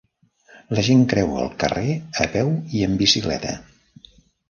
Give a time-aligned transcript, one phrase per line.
[0.77, 1.93] La gent creua el carrer
[2.25, 3.57] a peu i en bicicleta.